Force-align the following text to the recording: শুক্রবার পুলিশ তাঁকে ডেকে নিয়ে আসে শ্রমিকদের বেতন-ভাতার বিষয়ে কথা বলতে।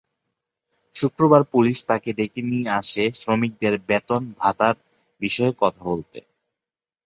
শুক্রবার 0.95 1.41
পুলিশ 1.43 1.77
তাঁকে 1.85 2.09
ডেকে 2.13 2.41
নিয়ে 2.41 2.69
আসে 2.79 3.03
শ্রমিকদের 3.13 3.73
বেতন-ভাতার 3.87 4.75
বিষয়ে 5.21 5.53
কথা 5.59 5.81
বলতে। 5.83 6.19